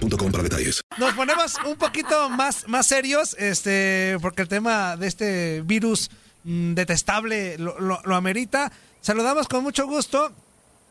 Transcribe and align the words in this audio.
para 0.00 0.42
detalles. 0.42 0.80
Nos 0.98 1.14
ponemos 1.14 1.54
un 1.66 1.76
poquito 1.76 2.28
más, 2.30 2.66
más 2.68 2.86
serios, 2.86 3.34
este, 3.38 4.16
porque 4.20 4.42
el 4.42 4.48
tema 4.48 4.96
de 4.96 5.06
este 5.06 5.62
virus 5.62 6.10
mm, 6.44 6.74
detestable 6.74 7.58
lo, 7.58 7.78
lo, 7.80 8.00
lo 8.04 8.14
amerita. 8.14 8.72
Saludamos 9.00 9.48
con 9.48 9.62
mucho 9.62 9.86
gusto 9.86 10.32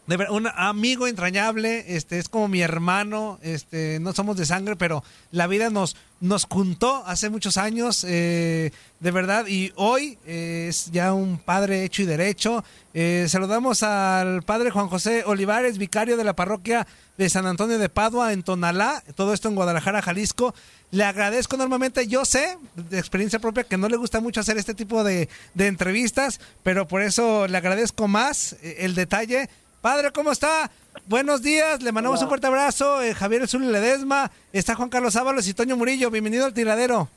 de 0.08 0.18
ver, 0.18 0.30
un 0.32 0.48
amigo 0.54 1.08
entrañable, 1.08 1.96
este 1.96 2.20
es 2.20 2.30
como 2.30 2.48
mi 2.48 2.62
hermano, 2.62 3.40
este 3.42 4.00
no 4.00 4.14
somos 4.14 4.38
de 4.38 4.46
sangre, 4.46 4.76
pero 4.76 5.04
la 5.32 5.48
vida 5.48 5.70
nos 5.70 5.96
nos 6.22 6.46
juntó 6.46 7.04
hace 7.06 7.30
muchos 7.30 7.58
años, 7.58 8.06
eh, 8.08 8.72
de 9.00 9.12
verdad, 9.12 9.46
y 9.48 9.74
hoy 9.76 10.18
eh, 10.26 10.68
es 10.70 10.92
ya 10.92 11.14
un 11.14 11.38
padre 11.38 11.84
hecho 11.84 12.02
y 12.02 12.06
derecho. 12.06 12.64
Eh, 12.94 13.26
saludamos 13.28 13.84
al 13.84 14.42
padre 14.44 14.72
Juan 14.72 14.88
José 14.88 15.24
Olivares, 15.26 15.78
vicario 15.78 16.16
de 16.18 16.24
la 16.24 16.34
parroquia 16.34 16.88
de 17.18 17.30
San 17.30 17.46
Antonio 17.46 17.78
de 17.78 17.90
Padua 17.90 18.34
en 18.34 18.44
Tonalá, 18.44 19.04
todo 19.16 19.34
esto 19.34 19.50
en 19.50 19.56
Guadalajara, 19.56 20.02
Jalisco. 20.02 20.56
Le 20.92 21.04
agradezco 21.04 21.56
enormemente, 21.56 22.08
yo 22.08 22.24
sé 22.24 22.58
de 22.76 22.98
experiencia 22.98 23.40
propia 23.40 23.64
que 23.64 23.78
no 23.78 23.90
le 23.90 23.98
gusta 23.98 24.22
mucho 24.22 24.40
hacer 24.40 24.58
este 24.58 24.74
tipo 24.74 25.04
de, 25.04 25.28
de 25.54 25.68
entrevistas, 25.68 26.40
pero 26.64 26.88
por 26.88 27.02
eso 27.02 27.48
le 27.48 27.58
agradezco 27.58 28.08
más 28.08 28.56
el 28.62 28.96
detalle. 28.96 29.50
Padre, 29.86 30.10
¿cómo 30.12 30.32
está? 30.32 30.72
Buenos 31.06 31.44
días, 31.44 31.84
le 31.84 31.92
mandamos 31.92 32.18
Hola. 32.18 32.26
un 32.26 32.30
fuerte 32.30 32.48
abrazo. 32.48 33.04
Eh, 33.04 33.14
Javier 33.14 33.48
Zul 33.48 33.72
Ledesma, 33.72 34.32
está 34.52 34.74
Juan 34.74 34.90
Carlos 34.90 35.16
Ábalos 35.16 35.48
y 35.48 35.54
Toño 35.54 35.78
Murillo. 35.78 36.10
Bienvenido 36.10 36.44
al 36.46 36.56
tiradero. 36.56 37.08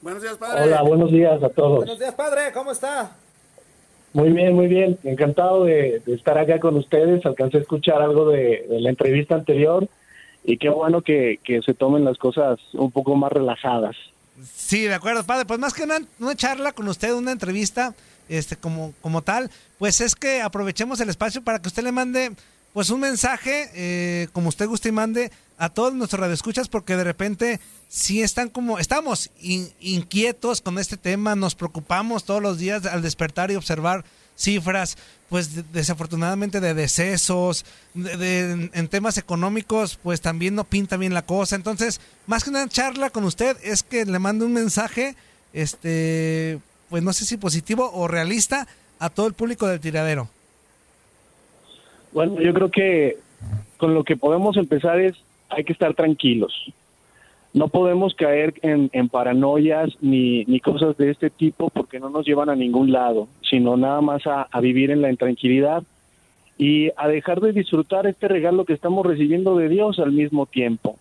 Buenos 0.00 0.22
días, 0.22 0.38
padre. 0.38 0.62
Hola, 0.62 0.80
buenos 0.80 1.12
días 1.12 1.42
a 1.42 1.50
todos. 1.50 1.80
Buenos 1.80 1.98
días, 1.98 2.14
padre, 2.14 2.50
¿cómo 2.54 2.72
está? 2.72 3.14
Muy 4.14 4.32
bien, 4.32 4.54
muy 4.54 4.68
bien. 4.68 4.98
Encantado 5.04 5.64
de, 5.64 6.00
de 6.06 6.14
estar 6.14 6.38
acá 6.38 6.58
con 6.60 6.76
ustedes. 6.76 7.26
Alcancé 7.26 7.58
a 7.58 7.60
escuchar 7.60 8.00
algo 8.00 8.30
de, 8.30 8.64
de 8.70 8.80
la 8.80 8.88
entrevista 8.88 9.34
anterior 9.34 9.86
y 10.44 10.56
qué 10.56 10.70
bueno 10.70 11.02
que, 11.02 11.40
que, 11.44 11.60
se 11.60 11.74
tomen 11.74 12.06
las 12.06 12.16
cosas 12.16 12.58
un 12.72 12.90
poco 12.90 13.16
más 13.16 13.32
relajadas. 13.32 13.96
Sí, 14.56 14.82
de 14.82 14.94
acuerdo, 14.94 15.24
padre. 15.24 15.44
Pues 15.44 15.60
más 15.60 15.74
que 15.74 15.84
una, 15.84 15.98
una 16.18 16.34
charla 16.34 16.72
con 16.72 16.88
usted, 16.88 17.12
una 17.12 17.32
entrevista 17.32 17.94
este 18.28 18.56
como, 18.56 18.94
como 19.00 19.22
tal, 19.22 19.50
pues 19.78 20.00
es 20.00 20.14
que 20.14 20.40
aprovechemos 20.40 21.00
el 21.00 21.10
espacio 21.10 21.42
para 21.42 21.60
que 21.60 21.68
usted 21.68 21.82
le 21.82 21.92
mande 21.92 22.32
pues 22.72 22.90
un 22.90 23.00
mensaje, 23.00 23.70
eh, 23.74 24.28
como 24.32 24.48
usted 24.48 24.66
guste 24.66 24.88
y 24.88 24.92
mande, 24.92 25.30
a 25.58 25.68
todos 25.68 25.94
nuestros 25.94 26.18
radioescuchas, 26.18 26.68
porque 26.68 26.96
de 26.96 27.04
repente 27.04 27.60
sí 27.88 28.20
están 28.20 28.48
como, 28.48 28.80
estamos 28.80 29.30
in, 29.40 29.72
inquietos 29.78 30.60
con 30.60 30.80
este 30.80 30.96
tema, 30.96 31.36
nos 31.36 31.54
preocupamos 31.54 32.24
todos 32.24 32.42
los 32.42 32.58
días 32.58 32.84
al 32.86 33.02
despertar 33.02 33.52
y 33.52 33.54
observar 33.54 34.04
cifras, 34.36 34.96
pues 35.28 35.54
de, 35.54 35.64
desafortunadamente 35.72 36.60
de 36.60 36.74
decesos, 36.74 37.64
de, 37.94 38.70
en 38.72 38.88
temas 38.88 39.18
económicos, 39.18 39.98
pues 40.02 40.20
también 40.20 40.54
no 40.54 40.64
pinta 40.64 40.96
bien 40.96 41.14
la 41.14 41.22
cosa. 41.22 41.56
Entonces, 41.56 42.00
más 42.26 42.44
que 42.44 42.50
una 42.50 42.68
charla 42.68 43.10
con 43.10 43.24
usted, 43.24 43.56
es 43.62 43.82
que 43.82 44.04
le 44.04 44.18
mande 44.18 44.44
un 44.44 44.52
mensaje, 44.52 45.16
este, 45.52 46.58
pues 46.88 47.02
no 47.02 47.12
sé 47.12 47.24
si 47.24 47.36
positivo 47.36 47.90
o 47.92 48.08
realista 48.08 48.66
a 48.98 49.10
todo 49.10 49.26
el 49.26 49.34
público 49.34 49.66
del 49.66 49.80
tiradero? 49.80 50.28
Bueno, 52.12 52.40
yo 52.40 52.54
creo 52.54 52.70
que 52.70 53.18
con 53.76 53.94
lo 53.94 54.04
que 54.04 54.16
podemos 54.16 54.56
empezar 54.56 55.00
es 55.00 55.16
hay 55.50 55.64
que 55.64 55.72
estar 55.72 55.94
tranquilos. 55.94 56.52
No 57.54 57.68
podemos 57.68 58.14
caer 58.14 58.54
en, 58.62 58.90
en 58.92 59.08
paranoias 59.08 59.90
ni, 60.00 60.44
ni, 60.44 60.58
cosas 60.58 60.96
de 60.96 61.10
este 61.10 61.30
tipo 61.30 61.70
porque 61.70 62.00
no 62.00 62.10
nos 62.10 62.26
llevan 62.26 62.50
a 62.50 62.56
ningún 62.56 62.90
lado, 62.90 63.28
sino 63.48 63.76
nada 63.76 64.00
más 64.00 64.26
a, 64.26 64.48
a 64.50 64.60
vivir 64.60 64.90
en 64.90 65.00
la 65.00 65.10
intranquilidad 65.10 65.84
y 66.58 66.90
a 66.96 67.06
dejar 67.08 67.40
de 67.40 67.52
disfrutar 67.52 68.06
este 68.08 68.26
regalo 68.26 68.64
que 68.64 68.72
estamos 68.72 69.06
recibiendo 69.06 69.56
de 69.56 69.68
Dios 69.68 70.00
al 70.00 70.10
mismo 70.10 70.46
tiempo. 70.46 70.98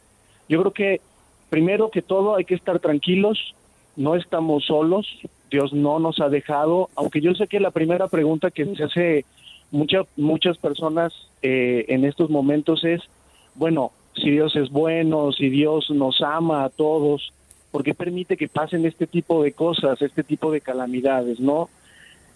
Yo 0.48 0.62
creo 0.62 0.74
que 0.74 1.02
primero 1.50 1.90
que 1.90 2.04
todo 2.04 2.36
hay 2.36 2.46
que 2.46 2.56
estar 2.56 2.80
tranquilos, 2.80 3.56
no 3.96 4.16
estamos 4.16 4.66
solos, 4.66 5.08
Dios 5.50 5.74
no 5.74 6.00
nos 6.00 6.20
ha 6.20 6.30
dejado, 6.30 6.90
aunque 6.96 7.22
yo 7.22 7.34
sé 7.34 7.48
que 7.48 7.60
la 7.60 7.72
primera 7.72 8.08
pregunta 8.08 8.52
que 8.52 8.66
se 8.76 8.84
hace 8.84 9.26
muchas 9.72 10.06
muchas 10.18 10.58
personas 10.58 11.14
eh, 11.42 11.86
en 11.90 12.06
estos 12.06 12.30
momentos 12.30 12.84
es, 12.84 13.02
bueno, 13.56 13.92
si 14.16 14.32
Dios 14.32 14.56
es 14.56 14.70
bueno, 14.70 15.32
si 15.32 15.50
Dios 15.50 15.90
nos 15.90 16.22
ama 16.22 16.64
a 16.64 16.70
todos, 16.70 17.34
¿por 17.72 17.84
qué 17.84 17.94
permite 17.94 18.38
que 18.38 18.48
pasen 18.48 18.86
este 18.86 19.08
tipo 19.08 19.44
de 19.44 19.54
cosas, 19.54 20.02
este 20.02 20.24
tipo 20.24 20.52
de 20.52 20.62
calamidades, 20.62 21.40
no? 21.40 21.70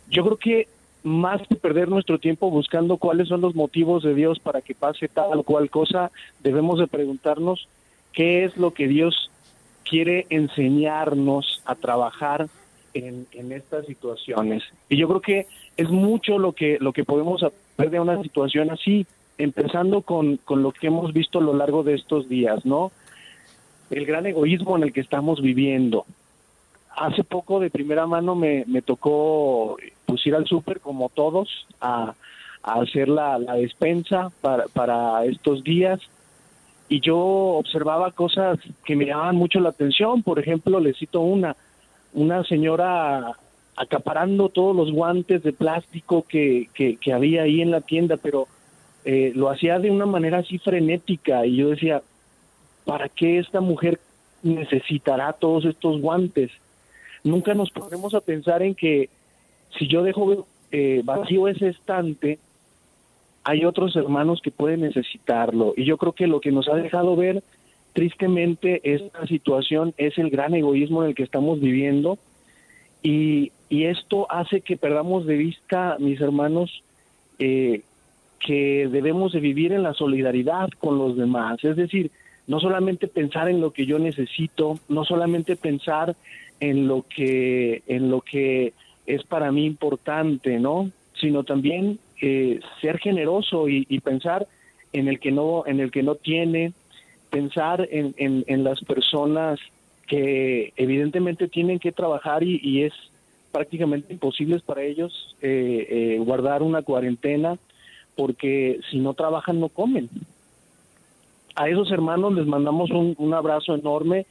Yo 0.10 0.24
creo 0.24 0.38
que 0.38 0.68
más 1.04 1.42
que 1.48 1.56
perder 1.56 1.90
nuestro 1.90 2.20
tiempo 2.20 2.50
buscando 2.50 2.98
cuáles 2.98 3.28
son 3.28 3.42
los 3.42 3.56
motivos 3.56 4.04
de 4.04 4.14
Dios 4.14 4.40
para 4.40 4.62
que 4.62 4.76
pase 4.76 5.08
tal 5.08 5.40
o 5.40 5.44
cual 5.44 5.70
cosa, 5.70 6.12
debemos 6.42 6.80
de 6.80 6.88
preguntarnos 6.88 7.68
qué 8.14 8.44
es 8.44 8.58
lo 8.58 8.74
que 8.74 8.88
Dios 8.88 9.32
quiere 9.88 10.26
enseñarnos 10.30 11.62
a 11.66 11.76
trabajar 11.76 12.48
en, 12.94 13.28
en, 13.32 13.52
estas 13.52 13.86
situaciones. 13.86 14.64
Y 14.90 14.98
yo 14.98 15.08
creo 15.08 15.22
que 15.22 15.48
es 15.78 15.90
mucho 15.90 16.40
lo 16.40 16.54
que, 16.54 16.78
lo 16.82 16.92
que 16.94 17.06
podemos 17.06 17.44
aprender 17.44 17.92
de 17.92 18.00
una 18.00 18.22
situación 18.22 18.72
así, 18.72 19.06
empezando 19.38 20.02
con, 20.02 20.38
con 20.38 20.64
lo 20.64 20.72
que 20.72 20.88
hemos 20.88 21.14
visto 21.14 21.40
a 21.40 21.44
lo 21.44 21.54
largo 21.54 21.84
de 21.84 21.96
estos 21.96 22.28
días, 22.28 22.66
¿no? 22.66 22.92
El 23.90 24.06
gran 24.06 24.26
egoísmo 24.26 24.76
en 24.78 24.84
el 24.84 24.94
que 24.94 25.02
estamos 25.02 25.42
viviendo. 25.42 26.06
Hace 26.96 27.24
poco 27.24 27.60
de 27.60 27.70
primera 27.70 28.08
mano 28.08 28.36
me, 28.36 28.64
me 28.68 28.82
tocó 28.82 29.78
pues 30.06 30.26
ir 30.26 30.36
al 30.36 30.46
súper 30.46 30.80
como 30.80 31.10
todos 31.10 31.68
a, 31.80 32.16
a 32.64 32.74
hacer 32.82 33.08
la, 33.08 33.38
la 33.38 33.54
despensa 33.54 34.32
para, 34.42 34.66
para 34.68 35.24
estos 35.26 35.64
días 35.64 36.00
y 36.90 37.02
yo 37.02 37.18
observaba 37.18 38.12
cosas 38.12 38.60
que 38.86 38.96
me 38.96 39.06
llamaban 39.06 39.36
mucho 39.36 39.60
la 39.60 39.70
atención. 39.70 40.24
Por 40.24 40.40
ejemplo, 40.40 40.80
le 40.80 40.94
cito 40.94 41.22
una, 41.22 41.56
una 42.14 42.44
señora 42.46 43.34
acaparando 43.76 44.50
todos 44.50 44.76
los 44.76 44.92
guantes 44.92 45.44
de 45.44 45.54
plástico 45.54 46.26
que, 46.28 46.70
que, 46.74 46.96
que 46.96 47.14
había 47.14 47.44
ahí 47.44 47.62
en 47.62 47.72
la 47.72 47.82
tienda, 47.82 48.18
pero 48.18 48.48
eh, 49.10 49.32
lo 49.34 49.50
hacía 49.50 49.80
de 49.80 49.90
una 49.90 50.06
manera 50.06 50.40
así 50.40 50.58
frenética 50.58 51.46
y 51.46 51.56
yo 51.56 51.70
decía, 51.70 52.02
¿para 52.84 53.08
qué 53.08 53.40
esta 53.40 53.62
mujer 53.62 54.02
necesitará 54.44 55.32
todos 55.32 55.64
estos 55.64 56.02
guantes? 56.02 56.52
Nunca 57.24 57.54
nos 57.54 57.72
ponemos 57.72 58.14
a 58.14 58.20
pensar 58.20 58.64
en 58.64 58.76
que 58.76 59.10
si 59.80 59.88
yo 59.88 60.04
dejo 60.04 60.46
eh, 60.74 61.04
vacío 61.06 61.48
ese 61.48 61.70
estante, 61.70 62.38
hay 63.46 63.64
otros 63.64 63.96
hermanos 63.96 64.42
que 64.44 64.52
pueden 64.52 64.82
necesitarlo. 64.82 65.74
Y 65.78 65.86
yo 65.86 65.96
creo 65.96 66.12
que 66.12 66.28
lo 66.28 66.42
que 66.42 66.52
nos 66.52 66.68
ha 66.68 66.76
dejado 66.76 67.16
ver 67.16 67.44
tristemente 67.94 68.82
esta 68.84 69.26
situación 69.26 69.94
es 69.96 70.18
el 70.18 70.30
gran 70.30 70.54
egoísmo 70.54 71.04
en 71.04 71.10
el 71.12 71.16
que 71.16 71.24
estamos 71.24 71.62
viviendo. 71.62 72.18
Y, 73.02 73.54
y 73.70 73.86
esto 73.86 74.30
hace 74.30 74.60
que 74.60 74.76
perdamos 74.76 75.26
de 75.26 75.38
vista, 75.38 75.96
mis 75.98 76.20
hermanos, 76.20 76.84
eh, 77.40 77.84
que 78.40 78.88
debemos 78.92 79.34
de 79.34 79.40
vivir 79.40 79.74
en 79.74 79.84
la 79.84 79.94
solidaridad 79.94 80.70
con 80.80 80.98
los 80.98 81.18
demás. 81.18 81.64
Es 81.64 81.76
decir, 81.76 82.12
no 82.48 82.60
solamente 82.60 83.08
pensar 83.08 83.50
en 83.50 83.62
lo 83.62 83.72
que 83.72 83.86
yo 83.86 84.00
necesito, 84.00 84.80
no 84.88 85.04
solamente 85.06 85.56
pensar 85.56 86.16
en 86.60 86.88
lo 86.88 87.04
que, 87.04 87.84
en 87.88 88.10
lo 88.10 88.22
que 88.22 88.74
es 89.06 89.24
para 89.24 89.52
mí 89.52 89.66
importante, 89.66 90.60
¿no? 90.60 90.92
Sino 91.20 91.44
también 91.44 92.00
eh, 92.22 92.60
ser 92.82 93.00
generoso 93.00 93.68
y, 93.70 93.86
pensar 94.00 94.48
en 94.94 95.08
el 95.08 95.20
que 95.20 95.32
no, 95.32 95.64
en 95.66 95.80
el 95.80 95.92
que 95.92 96.04
no 96.04 96.16
tiene, 96.16 96.74
pensar 97.30 97.88
en, 97.92 98.14
en, 98.18 98.44
en 98.48 98.64
las 98.64 98.82
personas 98.82 99.60
que 100.08 100.74
evidentemente 100.78 101.48
tienen 101.48 101.80
que 101.80 101.92
trabajar 101.92 102.44
y, 102.44 102.60
y 102.64 102.84
es 102.84 102.94
prácticamente 103.52 104.14
imposible 104.14 104.60
para 104.66 104.84
ellos 104.84 105.36
eh, 105.42 105.88
eh, 105.90 106.20
guardar 106.20 106.64
una 106.64 106.82
cuarentena 106.82 107.58
porque 108.18 108.80
si 108.90 108.98
no 108.98 109.14
trabajan 109.14 109.60
no 109.62 109.70
comen. 109.70 110.10
A 111.56 111.70
esos 111.70 111.92
hermanos 111.92 112.34
les 112.34 112.46
mandamos 112.46 112.90
un, 112.92 113.34
abrazo 113.34 113.76
enorme 113.76 114.26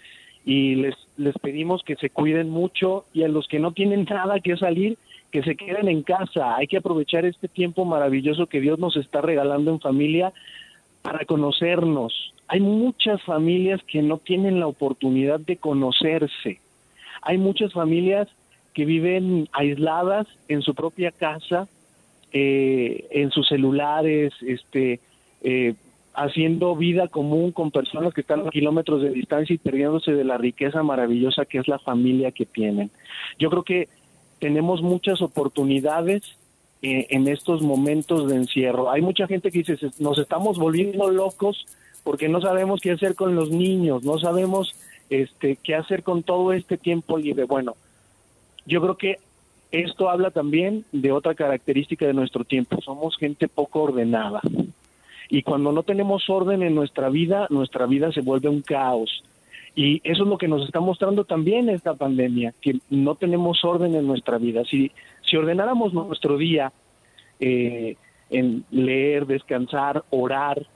y 0.45 0.75
les, 0.75 0.95
les 1.17 1.37
pedimos 1.39 1.83
que 1.83 1.97
se 1.97 2.11
cuiden 2.11 2.51
mucho 2.51 3.05
y 3.15 3.23
a 3.23 3.29
los 3.29 3.49
que 3.49 3.59
no 3.59 3.73
tienen 3.73 4.05
nada 4.05 4.41
que 4.41 4.57
salir, 4.57 4.99
que 5.31 5.43
se 5.43 5.57
queden 5.57 5.89
en 5.89 6.03
casa. 6.03 6.57
Hay 6.57 6.67
que 6.67 6.77
aprovechar 6.77 7.25
este 7.25 7.49
tiempo 7.49 7.85
maravilloso 7.85 8.47
que 8.47 8.61
Dios 8.61 8.79
nos 8.79 8.97
está 8.97 9.23
regalando 9.23 9.71
en 9.71 9.81
familia 9.81 10.33
para 11.03 11.25
conocernos. 11.25 12.35
Hay 12.49 12.61
muchas 12.61 13.23
familias 13.23 13.81
que 13.85 14.03
no 14.03 14.19
tienen 14.19 14.61
la 14.61 14.67
oportunidad 14.67 15.41
de 15.41 15.57
conocerse. 15.57 16.61
Hay 17.23 17.39
muchas 17.39 17.73
familias 17.73 18.29
que 18.73 18.85
viven 18.85 19.49
aisladas 19.53 20.27
en 20.49 20.63
su 20.63 20.75
propia 20.75 21.11
casa, 21.11 21.67
eh, 22.33 23.07
en 23.11 23.31
sus 23.31 23.49
celulares, 23.49 24.33
este, 24.43 25.01
eh, 25.43 25.75
haciendo 26.15 26.75
vida 26.75 27.09
común 27.09 27.53
con 27.53 27.71
personas 27.71 28.15
que 28.15 28.23
están 28.23 28.47
a 28.47 28.51
kilómetros 28.51 29.03
de 29.03 29.11
distancia 29.11 29.55
y 29.55 29.59
perdiéndose 29.59 30.13
de 30.13 30.25
la 30.25 30.39
riqueza 30.39 30.83
maravillosa 30.83 31.45
que 31.45 31.59
es 31.59 31.69
la 31.69 31.79
familia 31.79 32.33
que 32.33 32.47
tienen. 32.47 32.91
Yo 33.39 33.51
creo 33.51 33.63
que 33.63 33.89
tenemos 34.39 34.83
muchas 34.83 35.21
oportunidades 35.23 36.23
eh, 36.83 37.07
en 37.11 37.29
estos 37.29 37.63
momentos 37.63 38.29
de 38.29 38.37
encierro. 38.37 38.91
Hay 38.91 39.03
mucha 39.03 39.27
gente 39.27 39.51
que 39.51 39.59
dice, 39.59 39.79
nos 39.99 40.19
estamos 40.19 40.59
volviendo 40.59 41.11
locos 41.11 41.67
porque 42.03 42.29
no 42.29 42.41
sabemos 42.41 42.81
qué 42.81 42.93
hacer 42.93 43.15
con 43.15 43.35
los 43.35 43.51
niños, 43.51 44.05
no 44.05 44.19
sabemos 44.19 44.75
este, 45.11 45.57
qué 45.57 45.75
hacer 45.75 46.03
con 46.03 46.23
todo 46.23 46.53
este 46.53 46.77
tiempo 46.77 47.19
libre. 47.19 47.45
Bueno, 47.45 47.77
yo 48.65 48.81
creo 48.81 48.97
que 48.97 49.19
esto 49.71 50.09
habla 50.09 50.31
también 50.31 50.85
de 50.93 51.13
otra 51.13 51.35
característica 51.35 52.07
de 52.07 52.15
nuestro 52.15 52.45
tiempo. 52.45 52.81
Somos 52.83 53.17
gente 53.17 53.49
poco 53.49 53.83
ordenada. 53.83 54.41
Y 55.29 55.43
cuando 55.43 55.73
no 55.73 55.83
tenemos 55.83 56.29
orden 56.31 56.63
en 56.63 56.75
nuestra 56.75 57.09
vida, 57.09 57.47
nuestra 57.51 57.87
vida 57.87 58.13
se 58.13 58.21
vuelve 58.21 58.49
un 58.49 58.63
caos. 58.63 59.25
Y 59.75 60.01
eso 60.05 60.23
es 60.23 60.29
lo 60.29 60.39
que 60.39 60.49
nos 60.49 60.65
está 60.65 60.81
mostrando 60.81 61.25
también 61.25 61.69
esta 61.69 61.95
pandemia, 61.95 62.55
que 62.63 62.79
no 62.89 63.15
tenemos 63.17 63.63
orden 63.65 63.95
en 63.95 64.07
nuestra 64.07 64.39
vida. 64.39 64.65
Si, 64.65 64.91
si 65.23 65.37
ordenáramos 65.37 65.93
nuestro 65.93 66.39
día 66.39 66.73
eh, 67.41 67.97
en 68.31 68.65
leer, 68.71 69.27
descansar, 69.27 70.05
orar, 70.11 70.67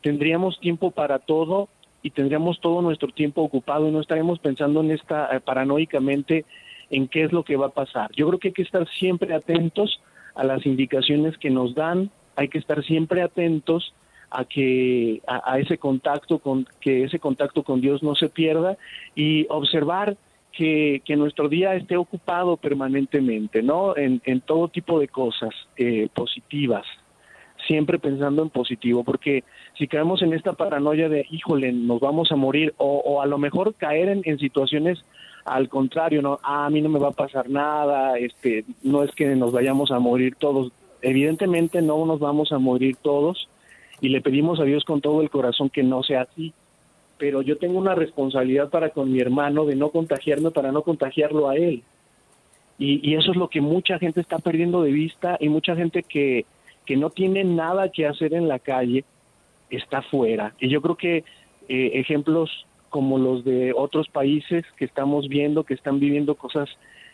tendríamos 0.00 0.58
tiempo 0.60 0.92
para 0.92 1.18
todo 1.18 1.68
y 2.02 2.10
tendríamos 2.10 2.60
todo 2.60 2.80
nuestro 2.80 3.08
tiempo 3.08 3.42
ocupado 3.42 3.88
y 3.88 3.92
no 3.92 4.00
estaríamos 4.00 4.38
pensando 4.38 4.80
en 4.80 4.92
esta 4.92 5.36
eh, 5.36 5.40
paranoicamente 5.40 6.46
en 6.90 7.08
qué 7.08 7.24
es 7.24 7.32
lo 7.32 7.44
que 7.44 7.56
va 7.56 7.66
a 7.66 7.70
pasar. 7.70 8.10
Yo 8.16 8.28
creo 8.28 8.38
que 8.38 8.48
hay 8.48 8.54
que 8.54 8.62
estar 8.62 8.86
siempre 8.88 9.34
atentos 9.34 10.00
a 10.34 10.44
las 10.44 10.66
indicaciones 10.66 11.36
que 11.38 11.50
nos 11.50 11.74
dan, 11.74 12.10
hay 12.36 12.48
que 12.48 12.58
estar 12.58 12.82
siempre 12.84 13.22
atentos 13.22 13.94
a 14.30 14.44
que 14.44 15.20
a, 15.26 15.58
ese 15.58 15.78
contacto 15.78 16.38
con 16.38 16.66
que 16.80 17.04
ese 17.04 17.18
contacto 17.18 17.62
con 17.64 17.80
Dios 17.80 18.02
no 18.02 18.14
se 18.14 18.28
pierda 18.28 18.76
y 19.14 19.46
observar 19.48 20.16
que, 20.52 21.02
que 21.04 21.16
nuestro 21.16 21.48
día 21.48 21.74
esté 21.74 21.96
ocupado 21.96 22.56
permanentemente, 22.56 23.62
¿no? 23.62 23.96
En, 23.96 24.22
en 24.24 24.40
todo 24.40 24.68
tipo 24.68 25.00
de 25.00 25.08
cosas 25.08 25.50
eh, 25.76 26.08
positivas, 26.14 26.84
siempre 27.66 27.98
pensando 27.98 28.42
en 28.42 28.50
positivo, 28.50 29.04
porque 29.04 29.44
si 29.76 29.86
caemos 29.86 30.22
en 30.22 30.32
esta 30.32 30.52
paranoia 30.52 31.08
de, 31.08 31.26
híjole, 31.30 31.72
nos 31.72 32.00
vamos 32.00 32.30
a 32.32 32.36
morir, 32.36 32.74
o, 32.78 32.98
o 32.98 33.20
a 33.20 33.26
lo 33.26 33.38
mejor 33.38 33.74
caer 33.74 34.08
en, 34.08 34.22
en 34.24 34.38
situaciones 34.38 35.04
al 35.44 35.68
contrario, 35.68 36.22
no, 36.22 36.38
ah, 36.42 36.66
a 36.66 36.70
mí 36.70 36.80
no 36.80 36.88
me 36.88 36.98
va 36.98 37.08
a 37.08 37.12
pasar 37.12 37.48
nada, 37.48 38.18
este, 38.18 38.64
no 38.82 39.02
es 39.02 39.10
que 39.12 39.34
nos 39.36 39.52
vayamos 39.52 39.90
a 39.90 39.98
morir 39.98 40.36
todos, 40.36 40.72
evidentemente 41.02 41.82
no 41.82 42.04
nos 42.06 42.20
vamos 42.20 42.52
a 42.52 42.58
morir 42.58 42.96
todos 43.00 43.48
y 44.00 44.08
le 44.08 44.20
pedimos 44.20 44.60
a 44.60 44.64
Dios 44.64 44.84
con 44.84 45.00
todo 45.00 45.22
el 45.22 45.30
corazón 45.30 45.70
que 45.70 45.82
no 45.82 46.02
sea 46.02 46.22
así, 46.22 46.52
pero 47.18 47.42
yo 47.42 47.58
tengo 47.58 47.78
una 47.78 47.94
responsabilidad 47.94 48.70
para 48.70 48.90
con 48.90 49.12
mi 49.12 49.20
hermano 49.20 49.64
de 49.64 49.76
no 49.76 49.90
contagiarme 49.90 50.50
para 50.50 50.72
no 50.72 50.82
contagiarlo 50.82 51.48
a 51.48 51.56
él. 51.56 51.82
Y, 52.78 53.06
y 53.06 53.14
eso 53.14 53.32
es 53.32 53.36
lo 53.36 53.48
que 53.48 53.60
mucha 53.60 53.98
gente 53.98 54.22
está 54.22 54.38
perdiendo 54.38 54.82
de 54.82 54.90
vista 54.90 55.36
y 55.38 55.50
mucha 55.50 55.76
gente 55.76 56.02
que, 56.02 56.46
que 56.86 56.96
no 56.96 57.10
tiene 57.10 57.44
nada 57.44 57.90
que 57.90 58.06
hacer 58.06 58.32
en 58.32 58.48
la 58.48 58.58
calle 58.58 59.04
está 59.68 60.02
fuera. 60.02 60.54
Y 60.58 60.68
yo 60.68 60.80
creo 60.80 60.96
que 60.96 61.24
eh, 61.68 61.90
ejemplos 61.94 62.66
como 62.90 63.18
los 63.18 63.44
de 63.44 63.72
otros 63.72 64.08
países 64.08 64.64
que 64.76 64.84
estamos 64.84 65.28
viendo 65.28 65.64
que 65.64 65.74
están 65.74 65.98
viviendo 65.98 66.34
cosas 66.34 66.68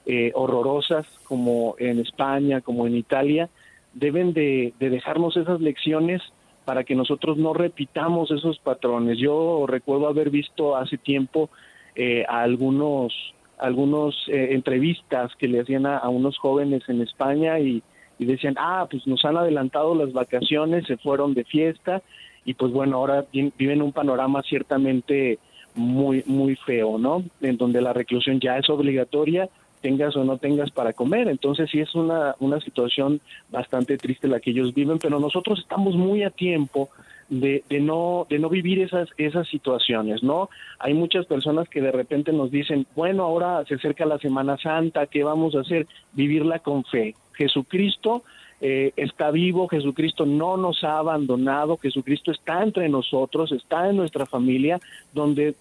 eh, 0.06 0.33
horrorosas 0.35 1.06
como 1.25 1.76
en 1.78 2.00
España, 2.00 2.61
como 2.61 2.87
en 2.87 2.97
Italia, 2.97 3.49
deben 3.95 4.33
de, 4.33 4.73
de, 4.78 4.90
dejarnos 4.90 5.37
esas 5.37 5.61
lecciones 5.61 6.23
para 6.64 6.85
que 6.85 6.95
nosotros 6.95 7.38
no 7.38 7.54
repitamos 7.54 8.30
esos 8.30 8.59
patrones. 8.59 9.18
Yo 9.18 9.66
recuerdo 9.68 10.09
haber 10.09 10.30
visto 10.30 10.76
hace 10.76 10.99
tiempo 10.99 11.50
eh, 11.95 12.25
a 12.28 12.42
algunos 12.42 13.12
algunos 13.59 14.14
eh, 14.28 14.49
entrevistas 14.50 15.35
que 15.37 15.49
le 15.49 15.61
hacían 15.62 15.87
a, 15.87 16.06
unos 16.11 16.37
jóvenes 16.37 16.83
en 16.88 17.00
España 17.00 17.59
y 17.59 17.83
decían, 18.18 18.54
ah, 18.59 18.87
pues 18.90 19.06
nos 19.06 19.25
han 19.25 19.38
adelantado 19.38 19.95
las 19.95 20.12
vacaciones, 20.12 20.87
se 20.87 20.99
fueron 20.99 21.33
de 21.33 21.45
fiesta 21.45 22.02
y 22.47 22.54
pues 22.54 22.73
bueno, 22.73 22.97
ahora 22.99 23.26
viven 23.33 23.83
un 23.83 23.92
panorama 23.92 24.40
ciertamente 24.42 25.38
muy, 25.76 26.23
muy 26.26 26.56
feo, 26.56 26.99
¿no? 26.99 27.25
En 27.40 27.56
donde 27.56 27.80
la 27.80 27.92
reclusión 27.92 28.40
ya 28.40 28.59
es 28.59 28.68
obligatoria, 28.68 29.49
tengas 29.80 30.16
o 30.16 30.25
no 30.25 30.38
tengas 30.38 30.71
para 30.71 30.92
comer. 30.92 31.28
Entonces 31.28 31.71
sí 31.71 31.80
es 31.80 31.95
una, 31.95 32.35
una 32.40 32.61
situación 32.61 33.21
bastante 33.50 33.99
triste 33.99 34.28
la 34.28 34.40
que 34.40 34.50
ellos 34.50 34.75
viven, 34.75 34.99
pero 34.99 35.21
nosotros 35.21 35.61
estamos 35.61 35.95
muy 35.95 36.23
a 36.25 36.30
tiempo 36.30 36.88
de, 37.28 37.62
de, 37.68 37.80
no, 37.80 38.26
de 38.28 38.38
no 38.38 38.49
vivir 38.49 38.80
esas, 38.80 39.09
esas 39.16 39.49
situaciones, 39.49 40.23
¿no? 40.23 40.49
Hay 40.78 40.95
muchas 40.95 41.26
personas 41.26 41.68
que 41.68 41.80
de 41.80 41.92
repente 41.92 42.33
nos 42.33 42.50
dicen, 42.50 42.87
bueno, 42.95 43.25
ahora 43.25 43.64
se 43.66 43.75
acerca 43.75 44.06
la 44.06 44.18
Semana 44.18 44.56
Santa, 44.59 45.06
¿qué 45.06 45.25
vamos 45.25 45.54
a 45.54 45.61
hacer? 45.61 45.87
Vivirla 46.12 46.61
con 46.61 46.85
fe. 46.85 47.14
Jesucristo 47.35 48.23
eh, 48.61 48.92
está 48.97 49.30
vivo, 49.30 49.68
Jesucristo 49.68 50.25
no 50.25 50.56
nos 50.56 50.83
ha 50.83 50.99
abandonado, 50.99 51.76
Jesucristo 51.76 52.30
está 52.30 52.62
entre 52.62 52.88
nosotros, 52.88 53.52
está 53.52 53.90
en 53.90 53.97
nuestra 53.97 54.25
familia, 54.25 54.80
donde 55.12 55.54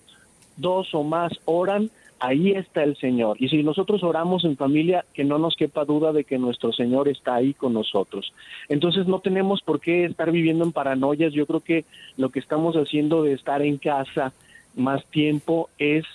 dos 0.57 0.93
o 0.93 1.03
más 1.03 1.33
oran, 1.45 1.89
ahí 2.19 2.51
está 2.51 2.83
el 2.83 2.95
Señor. 2.97 3.37
Y 3.39 3.49
si 3.49 3.63
nosotros 3.63 4.03
oramos 4.03 4.45
en 4.45 4.57
familia, 4.57 5.05
que 5.13 5.23
no 5.23 5.37
nos 5.37 5.55
quepa 5.55 5.85
duda 5.85 6.13
de 6.13 6.23
que 6.23 6.37
nuestro 6.37 6.71
Señor 6.71 7.07
está 7.07 7.35
ahí 7.35 7.53
con 7.53 7.73
nosotros. 7.73 8.33
Entonces 8.69 9.07
no 9.07 9.19
tenemos 9.19 9.61
por 9.61 9.79
qué 9.79 10.05
estar 10.05 10.31
viviendo 10.31 10.63
en 10.63 10.71
paranoias. 10.71 11.33
Yo 11.33 11.45
creo 11.45 11.59
que 11.59 11.85
lo 12.17 12.29
que 12.29 12.39
estamos 12.39 12.75
haciendo 12.75 13.23
de 13.23 13.33
estar 13.33 13.61
en 13.61 13.77
casa 13.77 14.33
más 14.75 15.05
tiempo 15.05 15.69
es 15.77 16.05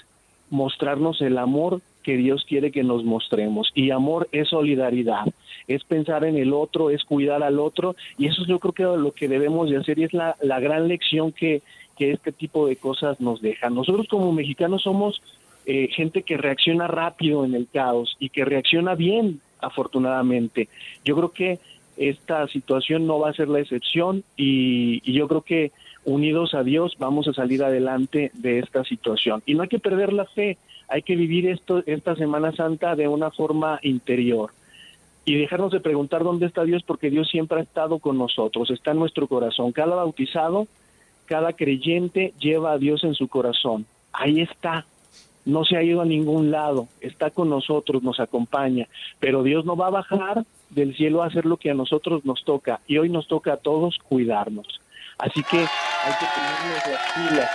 mostrarnos 0.51 1.21
el 1.21 1.39
amor 1.39 1.81
que 2.03 2.17
Dios 2.17 2.45
quiere 2.49 2.73
que 2.73 2.83
nos 2.83 3.05
mostremos. 3.05 3.71
Y 3.75 3.91
amor 3.91 4.29
es 4.33 4.49
solidaridad. 4.49 5.27
es 5.69 5.85
pensar 5.85 6.25
en 6.25 6.37
el 6.37 6.53
otro, 6.53 6.91
es 6.91 7.05
cuidar 7.05 7.45
al 7.45 7.61
otro, 7.61 7.95
y 8.19 8.27
eso 8.27 8.43
es 8.43 8.49
yo 8.49 8.59
creo 8.59 8.73
que 8.73 8.83
lo 8.83 9.13
que 9.13 9.29
debemos 9.29 9.71
de 9.71 9.77
hacer 9.77 10.01
y 10.01 10.05
es 10.05 10.13
la, 10.13 10.35
la 10.43 10.59
gran 10.59 10.89
lección 10.89 11.31
que, 11.31 11.63
que 12.01 12.13
este 12.13 12.33
tipo 12.33 12.67
de 12.67 12.77
cosas 12.77 13.21
nos 13.21 13.43
dejan. 13.43 13.75
Nosotros 13.75 14.09
como 14.09 14.33
mexicanos 14.33 14.85
somos 14.85 15.21
eh, 15.67 15.89
gente 15.93 16.23
que 16.23 16.39
reacciona 16.39 16.87
rápido 16.87 17.45
en 17.45 17.55
el 17.55 17.69
caos 17.71 18.17
y 18.19 18.31
que 18.31 18.47
reacciona 18.47 18.95
bien, 18.95 19.43
afortunadamente. 19.61 20.71
Yo 21.05 21.15
creo 21.15 21.33
que 21.33 21.59
esta 21.99 22.49
situación 22.49 23.07
no 23.07 23.19
va 23.19 23.29
a 23.29 23.35
ser 23.35 23.49
la 23.49 23.61
excepción 23.61 24.25
y, 24.35 25.03
y 25.05 25.13
yo 25.13 25.29
creo 25.29 25.43
que 25.43 25.73
unidos 26.07 26.55
a 26.55 26.63
Dios 26.63 26.97
vamos 26.99 27.29
a 27.29 27.35
salir 27.35 27.63
adelante 27.63 28.31
de 28.33 28.61
esta 28.61 28.83
situación. 28.85 29.43
Y 29.45 29.55
no 29.55 29.65
hay 29.65 29.69
que 29.69 29.79
perder 29.79 30.15
la 30.15 30.25
fe, 30.25 30.57
hay 30.89 31.03
que 31.03 31.17
vivir 31.17 31.49
esto, 31.49 31.83
esta 31.85 32.17
Semana 32.17 32.53
Santa 32.53 32.97
de 32.97 33.09
una 33.09 33.31
forma 33.31 33.79
interior 33.83 34.53
y 35.27 35.35
dejarnos 35.35 35.71
de 35.71 35.81
preguntar 35.81 36.25
dónde 36.25 36.47
está 36.47 36.65
Dios 36.65 36.83
porque 36.83 37.11
Dios 37.11 37.29
siempre 37.29 37.61
ha 37.61 37.63
estado 37.63 37.99
con 37.99 38.17
nosotros, 38.17 38.71
está 38.71 38.93
en 38.93 39.01
nuestro 39.01 39.27
corazón. 39.27 39.73
Cada 39.73 39.97
bautizado, 39.97 40.67
cada 41.31 41.53
creyente 41.53 42.35
lleva 42.41 42.73
a 42.73 42.79
Dios 42.79 43.05
en 43.05 43.15
su 43.15 43.29
corazón. 43.29 43.87
Ahí 44.13 44.41
está. 44.41 44.85
No 45.45 45.65
se 45.65 45.77
ha 45.77 45.83
ido 45.83 46.01
a 46.01 46.05
ningún 46.05 46.51
lado, 46.51 46.89
está 47.01 47.31
con 47.31 47.49
nosotros, 47.49 48.03
nos 48.03 48.19
acompaña, 48.19 48.89
pero 49.21 49.45
Dios 49.45 49.65
no 49.65 49.77
va 49.77 49.87
a 49.87 49.91
bajar 49.91 50.45
del 50.71 50.95
cielo 50.97 51.23
a 51.23 51.27
hacer 51.27 51.47
lo 51.47 51.57
que 51.57 51.71
a 51.71 51.75
nosotros 51.75 52.25
nos 52.25 52.45
toca 52.45 52.81
y 52.89 52.99
hoy 52.99 53.09
nos 53.11 53.29
toca 53.29 53.53
a 53.53 53.57
todos 53.59 53.97
cuidarnos. 54.09 54.81
Así 55.19 55.43
que 55.45 55.59
hay 55.59 56.13
que 56.19 56.27
ponernos 56.35 56.83
las 56.91 57.13
pilas. 57.15 57.51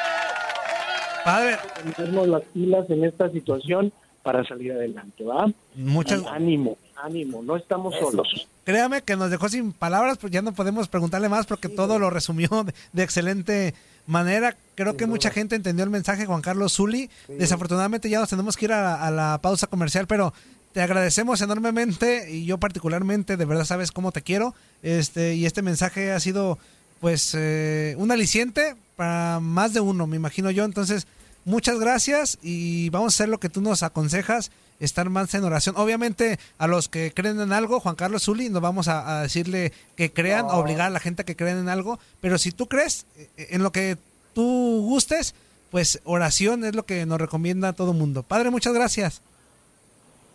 Padre. 1.25 1.57
Ponernos 1.95 2.27
las 2.29 2.43
pilas 2.43 2.89
en 2.89 3.03
esta 3.03 3.29
situación 3.29 3.91
para 4.23 4.45
salir 4.45 4.71
adelante, 4.71 5.23
¿va? 5.25 5.51
Muchas 5.75 6.25
ánimo, 6.27 6.77
ánimo, 6.95 7.43
no 7.43 7.57
estamos 7.57 7.93
solos. 7.95 8.47
Créame 8.65 9.03
que 9.03 9.15
nos 9.15 9.31
dejó 9.31 9.47
sin 9.47 9.71
palabras, 9.71 10.17
pues 10.17 10.33
ya 10.33 10.41
no 10.41 10.53
podemos 10.53 10.87
preguntarle 10.87 11.29
más 11.29 11.45
porque 11.45 11.69
todo 11.69 11.99
lo 11.99 12.09
resumió 12.09 12.49
de, 12.65 12.73
de 12.93 13.03
excelente 13.03 13.73
manera. 14.07 14.57
Creo 14.75 14.97
que 14.97 15.05
mucha 15.05 15.29
gente 15.29 15.55
entendió 15.55 15.83
el 15.83 15.89
mensaje, 15.91 16.25
Juan 16.25 16.41
Carlos 16.41 16.73
Zuli. 16.73 17.09
Desafortunadamente 17.27 18.09
ya 18.09 18.19
nos 18.19 18.29
tenemos 18.29 18.57
que 18.57 18.65
ir 18.65 18.73
a, 18.73 18.95
a 19.05 19.11
la 19.11 19.39
pausa 19.41 19.67
comercial, 19.67 20.07
pero 20.07 20.33
te 20.73 20.81
agradecemos 20.81 21.39
enormemente 21.41 22.29
y 22.29 22.45
yo 22.45 22.57
particularmente, 22.57 23.37
de 23.37 23.45
verdad 23.45 23.63
sabes 23.63 23.91
cómo 23.91 24.11
te 24.11 24.23
quiero. 24.23 24.53
Este 24.83 25.35
y 25.35 25.45
este 25.45 25.61
mensaje 25.61 26.11
ha 26.11 26.19
sido 26.19 26.59
pues 26.99 27.31
eh, 27.33 27.95
un 27.97 28.11
aliciente 28.11 28.75
para 28.95 29.39
más 29.39 29.73
de 29.73 29.79
uno, 29.79 30.07
me 30.07 30.17
imagino 30.17 30.51
yo. 30.51 30.65
Entonces, 30.65 31.07
muchas 31.45 31.79
gracias 31.79 32.39
y 32.41 32.89
vamos 32.89 33.13
a 33.13 33.15
hacer 33.15 33.29
lo 33.29 33.39
que 33.39 33.49
tú 33.49 33.61
nos 33.61 33.83
aconsejas, 33.83 34.51
estar 34.79 35.09
más 35.09 35.33
en 35.33 35.43
oración. 35.43 35.75
Obviamente, 35.77 36.39
a 36.57 36.67
los 36.67 36.89
que 36.89 37.11
creen 37.13 37.39
en 37.39 37.53
algo, 37.53 37.79
Juan 37.79 37.95
Carlos 37.95 38.23
Zuli, 38.23 38.49
no 38.49 38.61
vamos 38.61 38.87
a, 38.87 39.19
a 39.19 39.21
decirle 39.23 39.71
que 39.95 40.11
crean, 40.11 40.45
a 40.45 40.55
obligar 40.55 40.87
a 40.87 40.89
la 40.91 40.99
gente 40.99 41.21
a 41.21 41.25
que 41.25 41.35
crean 41.35 41.59
en 41.59 41.69
algo, 41.69 41.99
pero 42.21 42.37
si 42.37 42.51
tú 42.51 42.67
crees 42.67 43.05
eh, 43.17 43.47
en 43.51 43.63
lo 43.63 43.71
que 43.71 43.97
tú 44.33 44.81
gustes, 44.85 45.35
pues 45.71 46.01
oración 46.03 46.63
es 46.63 46.75
lo 46.75 46.83
que 46.83 47.05
nos 47.05 47.19
recomienda 47.19 47.69
a 47.69 47.73
todo 47.73 47.93
mundo. 47.93 48.23
Padre, 48.23 48.49
muchas 48.49 48.73
gracias. 48.73 49.21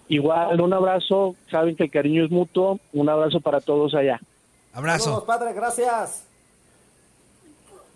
Igual, 0.09 0.61
un 0.61 0.73
abrazo, 0.73 1.37
saben 1.51 1.77
que 1.77 1.85
el 1.85 1.91
cariño 1.91 2.25
es 2.25 2.31
mutuo, 2.31 2.81
un 2.93 3.09
abrazo 3.09 3.41
para 3.41 3.61
todos 3.61 3.95
allá. 3.95 4.21
Abrazo. 4.73 5.05
Saludos, 5.05 5.25
padre, 5.25 5.53
gracias. 5.53 6.25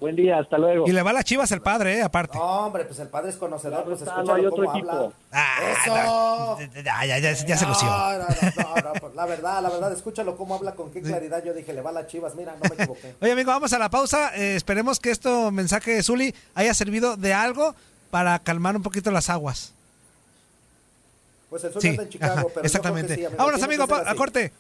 Buen 0.05 0.17
día, 0.17 0.39
hasta 0.39 0.59
luego. 0.59 0.87
Y 0.87 0.93
le 0.93 1.01
va 1.03 1.13
a 1.13 1.15
las 1.15 1.25
chivas 1.25 1.51
el 1.53 1.63
padre, 1.63 1.97
eh, 1.97 2.03
aparte. 2.03 2.37
Hombre, 2.39 2.85
pues 2.85 2.99
el 2.99 3.09
padre 3.09 3.31
es 3.31 3.37
conocedor, 3.37 3.85
pues 3.85 4.01
está, 4.03 4.11
escúchalo 4.11 4.27
no 4.27 4.35
hay 4.35 4.45
otro 4.45 4.65
cómo 4.67 4.77
equipo. 4.77 4.91
habla. 4.93 5.11
Ah, 5.33 6.59
¡Eso! 6.59 6.83
Ya, 6.85 7.07
ya, 7.07 7.19
ya, 7.21 7.33
ya 7.33 7.57
se 7.57 7.65
lució. 7.67 7.89
No, 7.89 8.19
no, 8.19 8.27
no, 8.59 8.75
no, 8.83 9.01
pues 9.01 9.15
la 9.15 9.25
verdad, 9.25 9.63
la 9.63 9.71
verdad, 9.71 9.91
escúchalo 9.95 10.37
cómo 10.37 10.57
habla, 10.57 10.73
con 10.75 10.91
qué 10.91 11.01
claridad. 11.01 11.43
Yo 11.43 11.55
dije, 11.55 11.73
le 11.73 11.81
va 11.81 11.89
a 11.89 11.95
las 11.95 12.07
chivas, 12.07 12.35
mira, 12.35 12.53
no 12.53 12.69
me 12.69 12.75
equivoqué. 12.75 13.15
Oye, 13.23 13.33
amigo, 13.33 13.51
vamos 13.51 13.73
a 13.73 13.79
la 13.79 13.89
pausa. 13.89 14.37
Eh, 14.37 14.57
esperemos 14.57 15.01
que 15.01 15.11
este 15.11 15.31
mensaje 15.51 15.93
de 15.95 16.03
Zuli 16.03 16.35
haya 16.55 16.75
servido 16.75 17.17
de 17.17 17.33
algo 17.33 17.75
para 18.11 18.39
calmar 18.41 18.77
un 18.77 18.83
poquito 18.83 19.11
las 19.11 19.31
aguas. 19.31 19.73
Pues 21.49 21.65
el 21.65 21.73
sol 21.73 21.81
Sí, 21.81 21.89
anda 21.89 22.03
en 22.03 22.09
Chicago, 22.11 22.33
ajá, 22.35 22.43
pero 22.49 22.55
yo 22.57 22.67
exactamente. 22.67 23.15
creo 23.15 23.17
que 23.17 23.23
sí, 23.23 23.27
amigo. 23.27 23.39
Vámonos, 23.39 23.63
amigo, 23.63 23.85
a 23.95 24.11
así. 24.11 24.17
corte. 24.19 24.53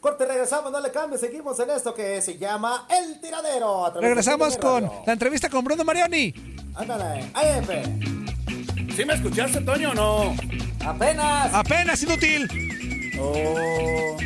Corte, 0.00 0.24
regresamos, 0.24 0.72
no 0.72 0.80
le 0.80 0.90
cambies, 0.90 1.20
seguimos 1.20 1.60
en 1.60 1.68
esto 1.70 1.92
que 1.92 2.22
se 2.22 2.38
llama 2.38 2.86
El 2.88 3.20
Tiradero. 3.20 3.92
Regresamos 4.00 4.56
con 4.56 4.84
Radio. 4.84 5.02
la 5.06 5.12
entrevista 5.12 5.50
con 5.50 5.62
Bruno 5.62 5.84
Marioni. 5.84 6.32
Ándale, 6.74 7.30
Efe. 7.42 7.82
¿Sí 8.96 9.04
me 9.04 9.12
escuchaste, 9.12 9.60
Toño, 9.60 9.90
o 9.90 9.94
no? 9.94 10.36
Apenas. 10.86 11.52
Apenas 11.52 12.02
inútil. 12.02 12.48
Oh. 13.20 14.16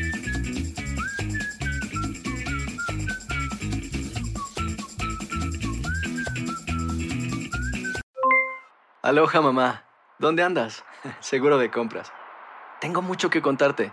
Aloha 9.02 9.40
mamá, 9.40 9.84
¿dónde 10.20 10.44
andas? 10.44 10.84
Seguro 11.20 11.58
de 11.58 11.70
compras. 11.72 12.12
Tengo 12.80 13.02
mucho 13.02 13.28
que 13.28 13.42
contarte. 13.42 13.92